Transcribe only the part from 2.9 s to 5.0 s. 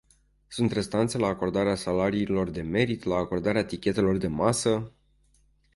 la acordarea tichetelor de masă.